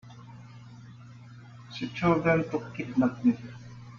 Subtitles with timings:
[1.75, 3.37] She told them to kidnap me.